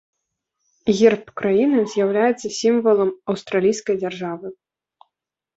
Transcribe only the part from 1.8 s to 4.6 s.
з'яўляецца сімвалам аўстралійскай дзяржавы.